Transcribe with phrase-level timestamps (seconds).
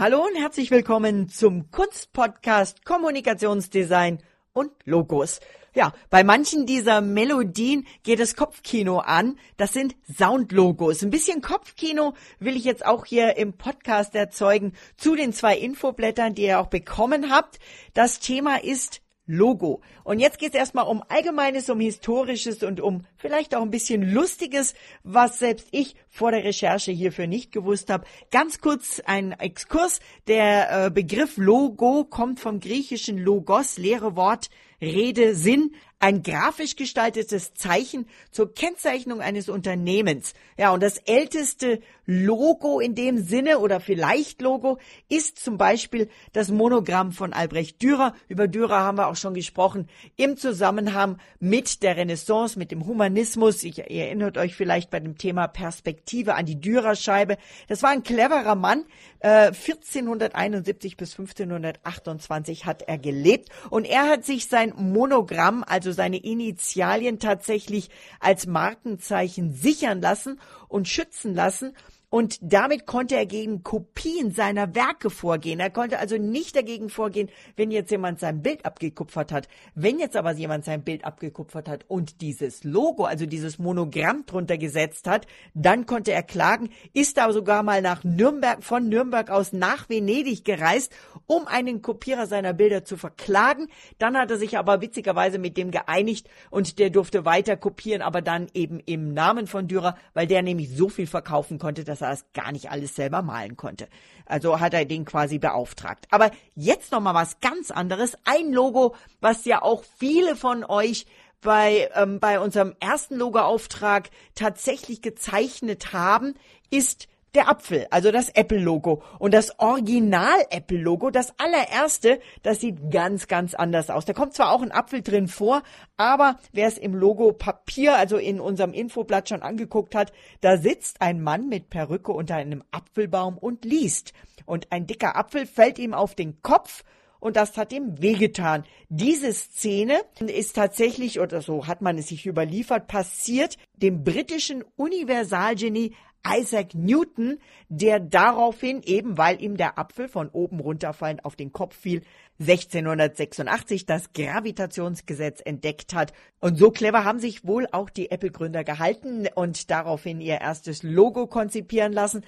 [0.00, 4.22] Hallo und herzlich willkommen zum Kunstpodcast Kommunikationsdesign
[4.54, 5.40] und Logos.
[5.74, 9.38] Ja, bei manchen dieser Melodien geht das Kopfkino an.
[9.58, 11.02] Das sind Soundlogos.
[11.02, 16.34] Ein bisschen Kopfkino will ich jetzt auch hier im Podcast erzeugen zu den zwei Infoblättern,
[16.34, 17.58] die ihr auch bekommen habt.
[17.92, 19.80] Das Thema ist Logo.
[20.02, 24.02] Und jetzt geht es erstmal um Allgemeines, um Historisches und um vielleicht auch ein bisschen
[24.02, 28.04] Lustiges, was selbst ich vor der Recherche hierfür nicht gewusst habe.
[28.30, 30.00] Ganz kurz ein Exkurs.
[30.26, 34.50] Der äh, Begriff Logo kommt vom griechischen Logos, leere Wort,
[34.82, 40.32] Rede, Sinn, ein grafisch gestaltetes Zeichen zur Kennzeichnung eines Unternehmens.
[40.56, 44.78] Ja, und das älteste Logo in dem Sinne oder vielleicht Logo
[45.10, 48.14] ist zum Beispiel das Monogramm von Albrecht Dürer.
[48.28, 53.62] Über Dürer haben wir auch schon gesprochen im Zusammenhang mit der Renaissance, mit dem Humanismus.
[53.62, 55.99] Ich erinnert euch vielleicht bei dem Thema Perspektive
[56.34, 57.36] an die Dürerscheibe.
[57.68, 58.84] Das war ein cleverer Mann.
[59.20, 66.16] Äh, 1471 bis 1528 hat er gelebt und er hat sich sein Monogramm, also seine
[66.16, 71.74] Initialien tatsächlich als Markenzeichen sichern lassen und schützen lassen
[72.10, 75.60] und damit konnte er gegen Kopien seiner Werke vorgehen.
[75.60, 79.48] Er konnte also nicht dagegen vorgehen, wenn jetzt jemand sein Bild abgekupfert hat.
[79.76, 84.58] Wenn jetzt aber jemand sein Bild abgekupfert hat und dieses Logo, also dieses Monogramm drunter
[84.58, 89.52] gesetzt hat, dann konnte er klagen, ist da sogar mal nach Nürnberg, von Nürnberg aus
[89.52, 90.92] nach Venedig gereist,
[91.26, 93.68] um einen Kopierer seiner Bilder zu verklagen.
[93.98, 98.20] Dann hat er sich aber witzigerweise mit dem geeinigt und der durfte weiter kopieren, aber
[98.20, 102.08] dann eben im Namen von Dürer, weil der nämlich so viel verkaufen konnte, dass dass
[102.08, 103.88] er es gar nicht alles selber malen konnte.
[104.26, 106.06] Also hat er den quasi beauftragt.
[106.10, 108.16] Aber jetzt noch mal was ganz anderes.
[108.24, 111.06] Ein Logo, was ja auch viele von euch
[111.40, 116.34] bei, ähm, bei unserem ersten Logo-Auftrag tatsächlich gezeichnet haben,
[116.70, 119.02] ist der Apfel, also das Apple-Logo.
[119.18, 124.04] Und das Original-Apple-Logo, das allererste, das sieht ganz, ganz anders aus.
[124.04, 125.62] Da kommt zwar auch ein Apfel drin vor,
[125.96, 131.22] aber wer es im Logo-Papier, also in unserem Infoblatt schon angeguckt hat, da sitzt ein
[131.22, 134.12] Mann mit Perücke unter einem Apfelbaum und liest.
[134.46, 136.82] Und ein dicker Apfel fällt ihm auf den Kopf
[137.20, 138.64] und das hat ihm wehgetan.
[138.88, 145.94] Diese Szene ist tatsächlich, oder so hat man es sich überliefert, passiert dem britischen Universalgenie
[146.26, 147.38] Isaac Newton,
[147.68, 152.02] der daraufhin, eben weil ihm der Apfel von oben runterfallend auf den Kopf fiel,
[152.40, 156.12] 1686 das Gravitationsgesetz entdeckt hat.
[156.40, 161.26] Und so clever haben sich wohl auch die Apple-Gründer gehalten und daraufhin ihr erstes Logo
[161.26, 162.24] konzipieren lassen.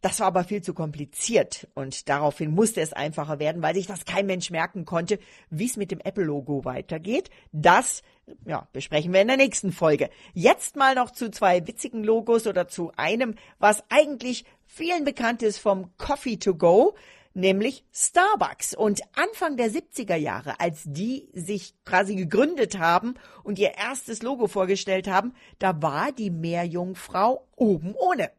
[0.00, 4.06] Das war aber viel zu kompliziert und daraufhin musste es einfacher werden, weil sich das
[4.06, 5.18] kein Mensch merken konnte,
[5.50, 7.28] wie es mit dem Apple-Logo weitergeht.
[7.52, 8.02] Das
[8.46, 10.08] ja, besprechen wir in der nächsten Folge.
[10.32, 15.58] Jetzt mal noch zu zwei witzigen Logos oder zu einem, was eigentlich vielen bekannt ist
[15.58, 16.94] vom Coffee to Go,
[17.34, 18.74] nämlich Starbucks.
[18.74, 24.46] Und Anfang der 70er Jahre, als die sich quasi gegründet haben und ihr erstes Logo
[24.46, 28.30] vorgestellt haben, da war die Meerjungfrau oben ohne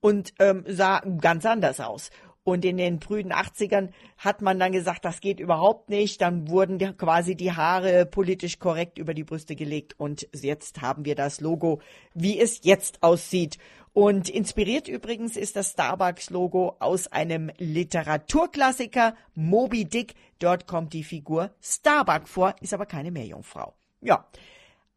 [0.00, 2.10] und ähm, sah ganz anders aus.
[2.42, 6.22] Und in den frühen 80ern hat man dann gesagt, das geht überhaupt nicht.
[6.22, 9.94] Dann wurden quasi die Haare politisch korrekt über die Brüste gelegt.
[9.98, 11.80] Und jetzt haben wir das Logo,
[12.14, 13.58] wie es jetzt aussieht.
[13.92, 20.14] Und inspiriert übrigens ist das Starbucks-Logo aus einem Literaturklassiker, Moby Dick.
[20.38, 23.74] Dort kommt die Figur Starbuck vor, ist aber keine Meerjungfrau.
[24.00, 24.26] Ja.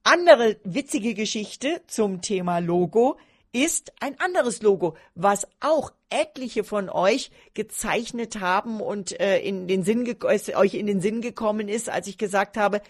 [0.04, 3.18] Andere witzige Geschichte zum Thema Logo
[3.54, 9.84] ist ein anderes Logo, was auch etliche von euch gezeichnet haben und äh, in den
[9.84, 12.82] Sinn euch in den Sinn gekommen ist, als ich gesagt habe,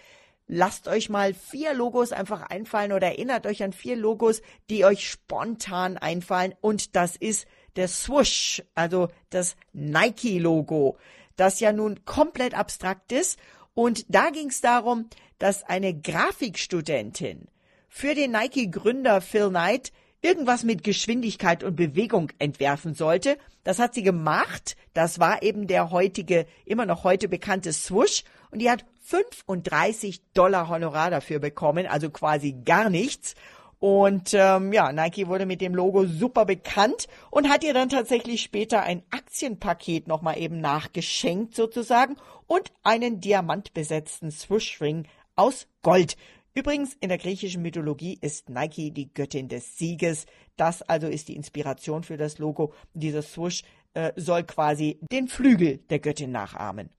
[0.46, 5.08] lasst euch mal vier Logos einfach einfallen oder erinnert euch an vier Logos, die euch
[5.08, 6.54] spontan einfallen.
[6.60, 10.96] Und das ist der Swoosh, also das Nike-Logo,
[11.36, 13.38] das ja nun komplett abstrakt ist.
[13.74, 17.48] Und da ging es darum, dass eine Grafikstudentin
[17.88, 19.92] für den Nike-Gründer Phil Knight
[20.24, 23.36] irgendwas mit Geschwindigkeit und Bewegung entwerfen sollte.
[23.62, 24.76] Das hat sie gemacht.
[24.94, 28.24] Das war eben der heutige, immer noch heute bekannte Swoosh.
[28.50, 33.34] Und die hat 35 Dollar Honorar dafür bekommen, also quasi gar nichts.
[33.80, 38.40] Und ähm, ja, Nike wurde mit dem Logo super bekannt und hat ihr dann tatsächlich
[38.40, 42.16] später ein Aktienpaket nochmal eben nachgeschenkt sozusagen
[42.46, 45.06] und einen diamantbesetzten Swoosh-Ring
[45.36, 46.16] aus Gold.
[46.56, 50.26] Übrigens, in der griechischen Mythologie ist Nike die Göttin des Sieges.
[50.56, 52.72] Das also ist die Inspiration für das Logo.
[52.92, 53.64] Dieser Swoosh
[53.94, 56.90] äh, soll quasi den Flügel der Göttin nachahmen.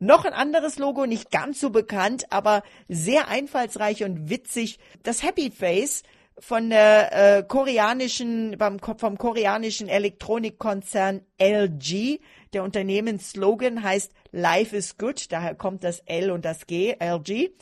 [0.00, 4.80] Noch ein anderes Logo, nicht ganz so bekannt, aber sehr einfallsreich und witzig.
[5.04, 6.02] Das Happy Face
[6.36, 12.18] von der äh, koreanischen, beim, vom koreanischen Elektronikkonzern LG.
[12.52, 17.52] Der Unternehmensslogan heißt Life is good, daher kommt das L und das G, LG.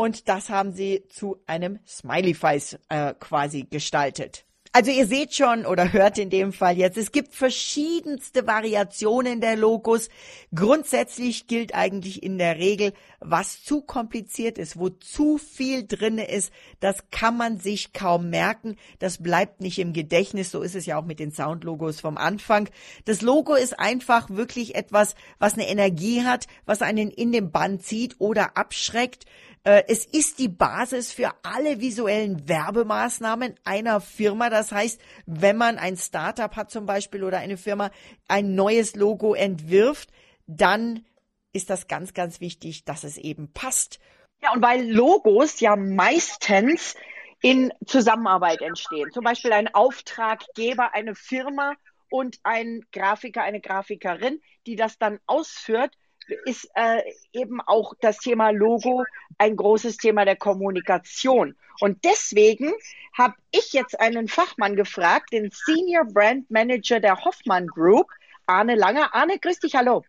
[0.00, 4.46] Und das haben sie zu einem Smiley Face äh, quasi gestaltet.
[4.72, 9.56] Also ihr seht schon oder hört in dem Fall jetzt, es gibt verschiedenste Variationen der
[9.56, 10.08] Logos.
[10.54, 16.50] Grundsätzlich gilt eigentlich in der Regel, was zu kompliziert ist, wo zu viel drinne ist,
[16.78, 18.76] das kann man sich kaum merken.
[19.00, 20.50] Das bleibt nicht im Gedächtnis.
[20.50, 22.70] So ist es ja auch mit den Soundlogos vom Anfang.
[23.04, 27.80] Das Logo ist einfach wirklich etwas, was eine Energie hat, was einen in den Bann
[27.80, 29.26] zieht oder abschreckt.
[29.64, 34.48] Äh, es ist die Basis für alle visuellen Werbemaßnahmen einer Firma.
[34.48, 37.90] Das heißt, wenn man ein Startup hat zum Beispiel oder eine Firma
[38.28, 40.10] ein neues Logo entwirft,
[40.46, 41.04] dann
[41.52, 43.98] ist das ganz, ganz wichtig, dass es eben passt.
[44.42, 46.94] Ja, und weil Logos ja meistens
[47.42, 49.10] in Zusammenarbeit entstehen.
[49.12, 51.74] Zum Beispiel ein Auftraggeber, eine Firma
[52.10, 55.96] und ein Grafiker, eine Grafikerin, die das dann ausführt,
[56.44, 59.04] ist äh, eben auch das Thema Logo
[59.38, 61.56] ein großes Thema der Kommunikation.
[61.80, 62.72] Und deswegen
[63.16, 68.08] habe ich jetzt einen Fachmann gefragt, den Senior Brand Manager der Hoffmann Group,
[68.46, 69.14] Arne Langer.
[69.14, 70.04] Arne, grüß dich, hallo.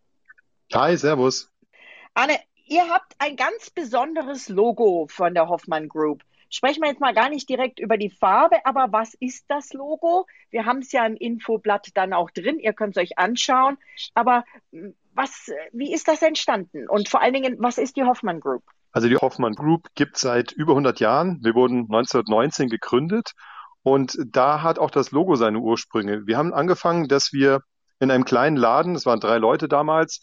[0.74, 1.50] Hi, servus.
[2.14, 6.24] Arne, ihr habt ein ganz besonderes Logo von der Hoffmann Group.
[6.50, 10.28] Sprechen wir jetzt mal gar nicht direkt über die Farbe, aber was ist das Logo?
[10.50, 13.78] Wir haben es ja im Infoblatt dann auch drin, ihr könnt es euch anschauen.
[14.14, 14.44] Aber
[15.14, 16.88] was, wie ist das entstanden?
[16.88, 18.64] Und vor allen Dingen, was ist die Hoffmann Group?
[18.92, 21.40] Also die Hoffmann Group gibt seit über 100 Jahren.
[21.44, 23.34] Wir wurden 1919 gegründet
[23.84, 26.28] und da hat auch das Logo seine Ursprünge.
[26.28, 27.62] Wir haben angefangen, dass wir
[28.00, 30.20] in einem kleinen Laden, es waren drei Leute damals,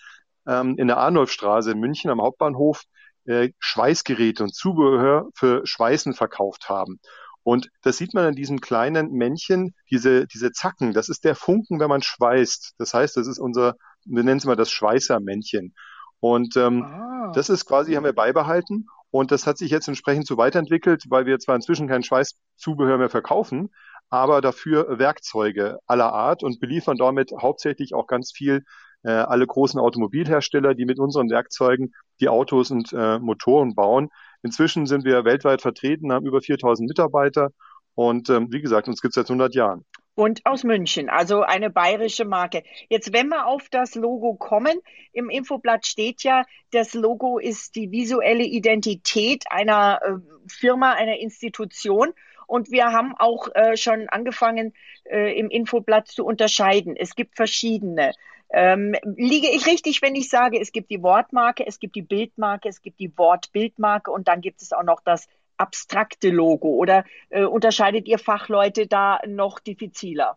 [0.47, 2.83] ähm, in der Arnulfstraße in München am Hauptbahnhof
[3.25, 6.99] äh, Schweißgeräte und Zubehör für Schweißen verkauft haben.
[7.43, 11.81] Und das sieht man an diesem kleinen Männchen, diese, diese Zacken, das ist der Funken,
[11.81, 12.75] wenn man schweißt.
[12.79, 13.77] Das heißt, das ist unser
[14.09, 15.75] wir nennen es mal das Schweißermännchen.
[16.21, 17.33] Und ähm, ah.
[17.35, 18.87] das ist quasi, haben wir beibehalten.
[19.11, 23.09] Und das hat sich jetzt entsprechend so weiterentwickelt, weil wir zwar inzwischen kein Schweißzubehör mehr
[23.09, 23.71] verkaufen,
[24.11, 28.65] aber dafür Werkzeuge aller Art und beliefern damit hauptsächlich auch ganz viel
[29.05, 34.11] äh, alle großen Automobilhersteller, die mit unseren Werkzeugen die Autos und äh, Motoren bauen.
[34.43, 37.51] Inzwischen sind wir weltweit vertreten, haben über 4000 Mitarbeiter
[37.95, 39.85] und ähm, wie gesagt, uns gibt es seit 100 Jahren
[40.19, 42.65] und aus München, also eine bayerische Marke.
[42.89, 44.81] Jetzt, wenn wir auf das Logo kommen,
[45.13, 50.15] im Infoblatt steht ja, das Logo ist die visuelle Identität einer äh,
[50.49, 52.13] Firma, einer Institution.
[52.49, 54.75] Und wir haben auch äh, schon angefangen,
[55.05, 56.97] äh, im Infoblatt zu unterscheiden.
[56.97, 58.11] Es gibt verschiedene.
[58.51, 62.69] Ähm, liege ich richtig, wenn ich sage, es gibt die Wortmarke, es gibt die Bildmarke,
[62.69, 65.29] es gibt die Wortbildmarke und dann gibt es auch noch das
[65.59, 70.37] abstrakte Logo oder äh, unterscheidet ihr Fachleute da noch diffiziler?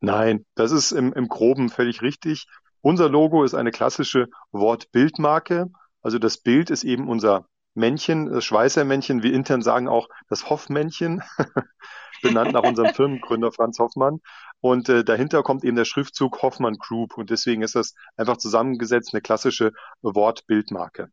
[0.00, 2.46] Nein, das ist im, im Groben völlig richtig.
[2.80, 5.70] Unser Logo ist eine klassische Wortbildmarke.
[6.02, 9.22] Also das Bild ist eben unser Männchen, das Schweißermännchen.
[9.22, 11.22] Wir intern sagen auch das Hoffmännchen,
[12.22, 14.20] benannt nach unserem Firmengründer Franz Hoffmann.
[14.60, 17.16] Und äh, dahinter kommt eben der Schriftzug Hoffmann Group.
[17.16, 21.10] Und deswegen ist das einfach zusammengesetzt eine klassische Wortbildmarke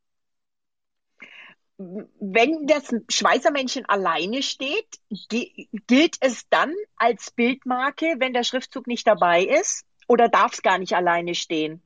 [1.80, 9.44] wenn das Schweißermännchen alleine steht, gilt es dann als Bildmarke, wenn der Schriftzug nicht dabei
[9.44, 9.86] ist?
[10.08, 11.82] Oder darf es gar nicht alleine stehen?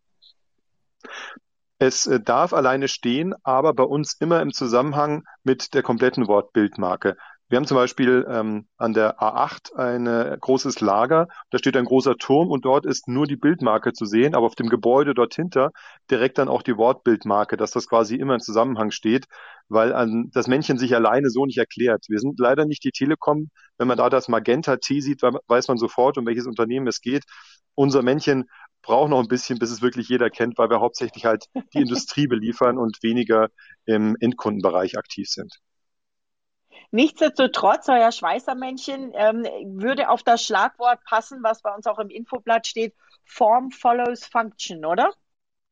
[1.78, 7.18] Es äh, darf alleine stehen, aber bei uns immer im Zusammenhang mit der kompletten Wortbildmarke.
[7.54, 12.16] Wir haben zum Beispiel ähm, an der A8 ein großes Lager, da steht ein großer
[12.18, 15.70] Turm und dort ist nur die Bildmarke zu sehen, aber auf dem Gebäude dort hinter
[16.10, 19.26] direkt dann auch die Wortbildmarke, dass das quasi immer im Zusammenhang steht,
[19.70, 22.06] weil an, das Männchen sich alleine so nicht erklärt.
[22.10, 23.52] Wir sind leider nicht die Telekom.
[23.78, 27.24] Wenn man da das Magenta T sieht, weiß man sofort, um welches Unternehmen es geht.
[27.76, 28.46] Unser Männchen
[28.82, 31.46] braucht noch ein bisschen, bis es wirklich jeder kennt, weil wir hauptsächlich halt
[31.76, 33.50] die Industrie beliefern und weniger
[33.86, 35.60] im Endkundenbereich aktiv sind.
[36.94, 39.44] Nichtsdestotrotz, euer Schweißermännchen ähm,
[39.82, 42.94] würde auf das Schlagwort passen, was bei uns auch im Infoblatt steht,
[43.26, 45.12] Form follows Function, oder?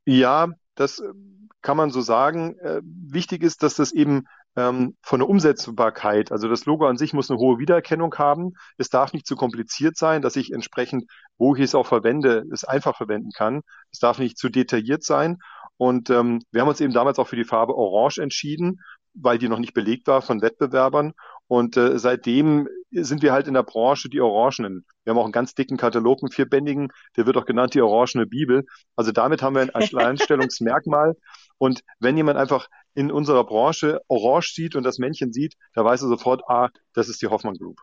[0.06, 1.14] Ja, das äh,
[1.62, 2.58] kann man so sagen.
[2.58, 4.24] Äh, wichtig ist, dass das eben
[4.56, 8.54] ähm, von der Umsetzbarkeit, also das Logo an sich muss eine hohe Wiedererkennung haben.
[8.80, 11.06] Es darf nicht zu kompliziert sein, dass ich entsprechend,
[11.38, 13.62] wo ich es auch verwende, es einfach verwenden kann.
[13.92, 15.38] Es darf nicht zu detailliert sein.
[15.78, 18.82] Und ähm, wir haben uns eben damals auch für die Farbe Orange entschieden,
[19.14, 21.14] weil die noch nicht belegt war von Wettbewerbern.
[21.48, 24.86] Und äh, seitdem sind wir halt in der Branche die Orangenen.
[25.04, 28.26] Wir haben auch einen ganz dicken Katalog, einen vierbändigen, der wird auch genannt die Orangene
[28.26, 28.66] Bibel.
[28.96, 31.16] Also damit haben wir ein Alleinstellungsmerkmal.
[31.58, 36.02] Und wenn jemand einfach in unserer Branche Orange sieht und das Männchen sieht, da weiß
[36.02, 37.78] er sofort, ah, das ist die Hoffmann Group.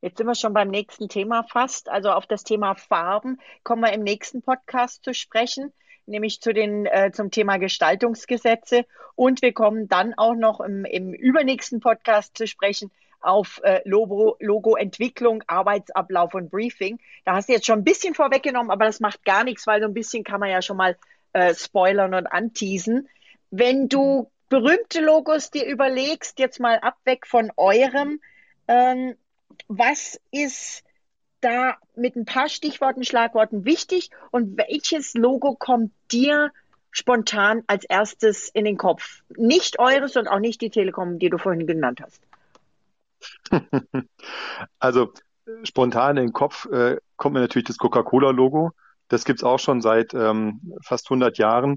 [0.00, 1.88] Jetzt sind wir schon beim nächsten Thema fast.
[1.88, 5.72] Also auf das Thema Farben kommen wir im nächsten Podcast zu sprechen,
[6.06, 8.84] nämlich zu den, äh, zum Thema Gestaltungsgesetze.
[9.14, 12.90] Und wir kommen dann auch noch im, im übernächsten Podcast zu sprechen
[13.20, 16.98] auf äh, Logo, Logo-Entwicklung, Arbeitsablauf und Briefing.
[17.24, 19.86] Da hast du jetzt schon ein bisschen vorweggenommen, aber das macht gar nichts, weil so
[19.86, 20.96] ein bisschen kann man ja schon mal
[21.32, 23.08] äh, spoilern und anteasen.
[23.50, 28.20] Wenn du berühmte Logos dir überlegst, jetzt mal abweg von eurem,
[28.68, 29.14] ähm,
[29.68, 30.84] was ist
[31.42, 36.50] da mit ein paar Stichworten, Schlagworten wichtig und welches Logo kommt dir
[36.90, 39.22] spontan als erstes in den Kopf?
[39.36, 42.22] Nicht eures und auch nicht die Telekom, die du vorhin genannt hast.
[44.78, 45.12] Also
[45.64, 48.70] spontan in den Kopf äh, kommt mir natürlich das Coca-Cola-Logo.
[49.08, 51.76] Das gibt's auch schon seit ähm, fast 100 Jahren.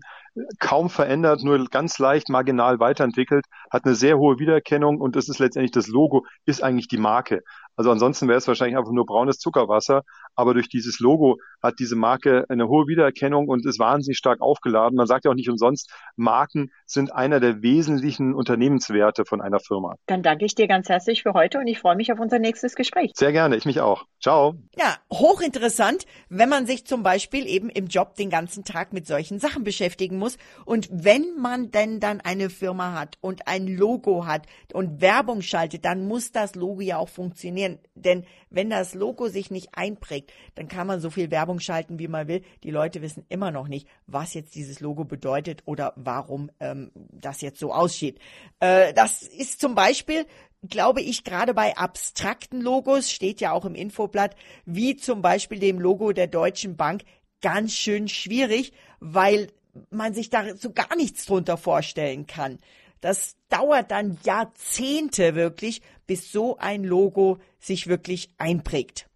[0.60, 5.40] Kaum verändert, nur ganz leicht marginal weiterentwickelt, hat eine sehr hohe Wiedererkennung und das ist
[5.40, 7.44] letztendlich das Logo, ist eigentlich die Marke.
[7.76, 10.04] Also ansonsten wäre es wahrscheinlich einfach nur braunes Zuckerwasser,
[10.36, 14.96] aber durch dieses Logo hat diese Marke eine hohe Wiedererkennung und ist wahnsinnig stark aufgeladen.
[14.96, 19.96] Man sagt ja auch nicht umsonst, Marken sind einer der wesentlichen Unternehmenswerte von einer Firma.
[20.06, 22.76] Dann danke ich dir ganz herzlich für heute und ich freue mich auf unser nächstes
[22.76, 23.12] Gespräch.
[23.16, 24.06] Sehr gerne, ich mich auch.
[24.22, 24.56] Ciao.
[24.78, 29.40] Ja, hochinteressant, wenn man sich zum Beispiel eben im Job den ganzen Tag mit solchen
[29.40, 34.44] Sachen beschäftigen muss und wenn man denn dann eine Firma hat und ein Logo hat
[34.74, 37.80] und Werbung schaltet, dann muss das Logo ja auch funktionieren funktionieren.
[37.96, 42.08] Denn wenn das Logo sich nicht einprägt, dann kann man so viel Werbung schalten, wie
[42.08, 42.44] man will.
[42.64, 47.42] Die Leute wissen immer noch nicht, was jetzt dieses Logo bedeutet oder warum ähm, das
[47.42, 48.20] jetzt so aussieht.
[48.60, 50.26] Äh, das ist zum Beispiel
[50.68, 55.80] glaube ich, gerade bei abstrakten Logos, steht ja auch im Infoblatt, wie zum Beispiel dem
[55.80, 57.04] Logo der Deutschen Bank,
[57.40, 59.50] ganz schön schwierig, weil
[59.92, 62.58] man sich da so gar nichts drunter vorstellen kann.
[63.06, 69.08] Das dauert dann Jahrzehnte wirklich, bis so ein Logo sich wirklich einprägt.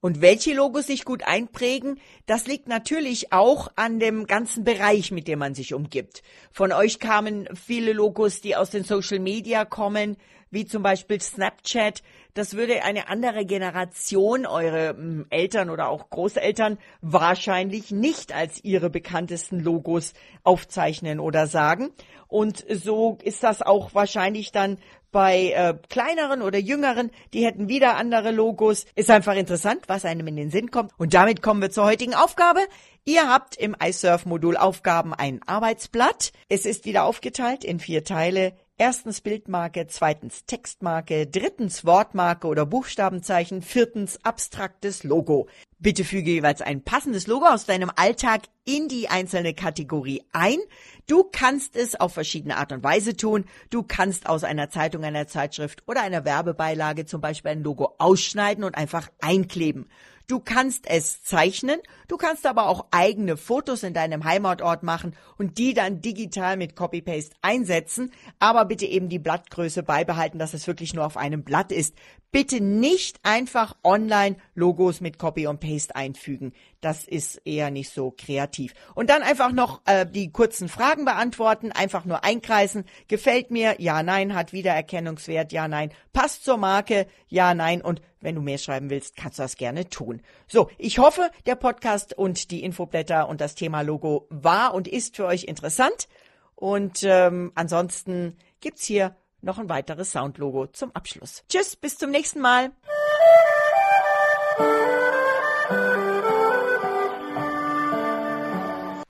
[0.00, 5.26] Und welche Logos sich gut einprägen, das liegt natürlich auch an dem ganzen Bereich, mit
[5.26, 6.22] dem man sich umgibt.
[6.52, 10.16] Von euch kamen viele Logos, die aus den Social Media kommen,
[10.50, 12.02] wie zum Beispiel Snapchat.
[12.34, 18.90] Das würde eine andere Generation, eure hm, Eltern oder auch Großeltern, wahrscheinlich nicht als ihre
[18.90, 20.14] bekanntesten Logos
[20.44, 21.90] aufzeichnen oder sagen.
[22.28, 24.78] Und so ist das auch wahrscheinlich dann
[25.10, 28.86] bei äh, kleineren oder jüngeren, die hätten wieder andere Logos.
[28.94, 30.92] Ist einfach interessant, was einem in den Sinn kommt.
[30.98, 32.60] Und damit kommen wir zur heutigen Aufgabe.
[33.04, 36.32] Ihr habt im iSurf-Modul Aufgaben ein Arbeitsblatt.
[36.48, 38.52] Es ist wieder aufgeteilt in vier Teile.
[38.80, 45.48] Erstens Bildmarke, zweitens Textmarke, drittens Wortmarke oder Buchstabenzeichen, viertens abstraktes Logo.
[45.80, 50.58] Bitte füge jeweils ein passendes Logo aus deinem Alltag in die einzelne Kategorie ein.
[51.06, 53.44] Du kannst es auf verschiedene Art und Weise tun.
[53.70, 58.64] Du kannst aus einer Zeitung, einer Zeitschrift oder einer Werbebeilage zum Beispiel ein Logo ausschneiden
[58.64, 59.88] und einfach einkleben.
[60.28, 65.56] Du kannst es zeichnen, du kannst aber auch eigene Fotos in deinem Heimatort machen und
[65.56, 70.92] die dann digital mit Copy-Paste einsetzen, aber bitte eben die Blattgröße beibehalten, dass es wirklich
[70.92, 71.96] nur auf einem Blatt ist.
[72.30, 76.52] Bitte nicht einfach online Logos mit Copy und Paste einfügen.
[76.80, 78.72] Das ist eher nicht so kreativ.
[78.94, 82.84] Und dann einfach noch äh, die kurzen Fragen beantworten, einfach nur einkreisen.
[83.08, 83.80] Gefällt mir?
[83.80, 84.34] Ja, nein.
[84.34, 85.52] Hat Wiedererkennungswert?
[85.52, 85.92] Ja, nein.
[86.12, 87.06] Passt zur Marke?
[87.26, 87.82] Ja, nein.
[87.82, 90.22] Und wenn du mehr schreiben willst, kannst du das gerne tun.
[90.46, 95.16] So, ich hoffe, der Podcast und die Infoblätter und das Thema Logo war und ist
[95.16, 96.08] für euch interessant.
[96.54, 101.44] Und ähm, ansonsten gibt's hier noch ein weiteres Soundlogo zum Abschluss.
[101.48, 102.72] Tschüss, bis zum nächsten Mal.